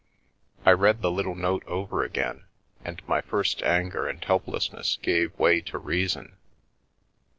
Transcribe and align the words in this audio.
I 0.65 0.71
read 0.71 1.03
the 1.03 1.11
little 1.11 1.35
note 1.35 1.63
over 1.67 2.03
again, 2.03 2.45
and 2.83 3.07
my 3.07 3.21
first 3.21 3.61
anger 3.61 4.07
and 4.07 4.23
helplessness 4.25 4.97
gave 5.03 5.37
way 5.37 5.61
to 5.69 5.77
reason. 5.77 6.37